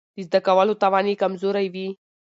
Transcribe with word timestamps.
د 0.15 0.19
زده 0.27 0.39
کولو 0.47 0.73
توان 0.83 1.05
يې 1.09 1.19
کمزوری 1.23 1.67
وي. 1.73 1.87